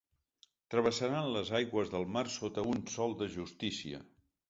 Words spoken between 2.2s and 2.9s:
sota un